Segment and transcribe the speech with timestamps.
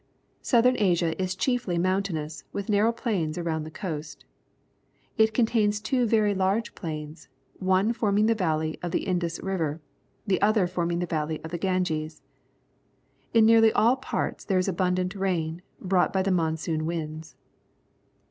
[0.41, 4.25] Southern Asia is chiefly mountainous, with narrow plains around the coast.
[5.15, 7.27] It contains two very large plains,
[7.59, 9.81] one forming_ the valley of the Indus Riv er,
[10.25, 12.21] the other form ing the valley of thp Ga nges,,
[13.31, 17.35] In nearly all parts there is abundant rain, brought by the monsoon winds.